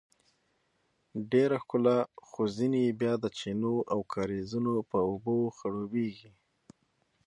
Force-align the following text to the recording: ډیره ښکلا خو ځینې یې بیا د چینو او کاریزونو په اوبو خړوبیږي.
ډیره 1.31 1.57
ښکلا 1.63 1.97
خو 2.27 2.41
ځینې 2.57 2.79
یې 2.85 2.91
بیا 3.01 3.13
د 3.23 3.25
چینو 3.37 3.75
او 3.91 3.99
کاریزونو 4.13 4.73
په 4.89 4.97
اوبو 5.09 5.35
خړوبیږي. 5.57 6.31